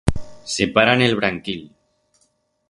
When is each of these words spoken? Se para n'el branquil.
Se 0.53 0.67
para 0.77 0.95
n'el 1.01 1.13
branquil. 1.19 1.61